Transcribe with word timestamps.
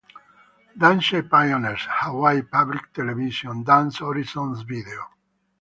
Dance 0.83 1.21
Pioneers, 1.29 1.85
Hawaii 1.87 2.41
Public 2.41 2.91
Television, 2.91 3.63
Dance 3.63 3.99
Horizons 3.99 4.61
Video. 4.63 5.03